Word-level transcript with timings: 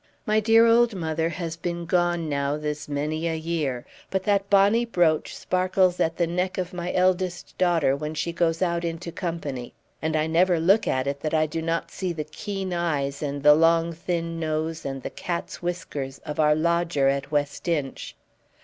My 0.25 0.39
dear 0.39 0.65
old 0.65 0.95
mother 0.95 1.29
has 1.29 1.55
been 1.55 1.85
gone 1.85 2.27
now 2.27 2.57
this 2.57 2.89
many 2.89 3.27
a 3.27 3.35
year, 3.37 3.85
but 4.09 4.23
that 4.23 4.49
bonny 4.49 4.83
brooch 4.83 5.35
sparkles 5.37 5.99
at 5.99 6.17
the 6.17 6.25
neck 6.25 6.57
of 6.57 6.73
my 6.73 6.91
eldest 6.91 7.55
daughter 7.59 7.95
when 7.95 8.15
she 8.15 8.33
goes 8.33 8.63
out 8.63 8.83
into 8.83 9.11
company; 9.11 9.75
and 10.01 10.15
I 10.15 10.25
never 10.25 10.59
look 10.59 10.87
at 10.87 11.05
it 11.05 11.19
that 11.19 11.35
I 11.35 11.45
do 11.45 11.61
not 11.61 11.91
see 11.91 12.13
the 12.13 12.23
keen 12.23 12.73
eyes 12.73 13.21
and 13.21 13.43
the 13.43 13.53
long 13.53 13.93
thin 13.93 14.39
nose 14.39 14.85
and 14.87 15.03
the 15.03 15.11
cat's 15.11 15.61
whiskers 15.61 16.17
of 16.25 16.39
our 16.39 16.55
lodger 16.55 17.07
at 17.07 17.29
West 17.29 17.67
Inch. 17.67 18.15